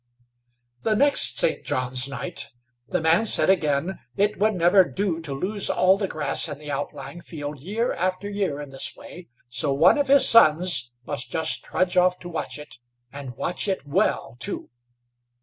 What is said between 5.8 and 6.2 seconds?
the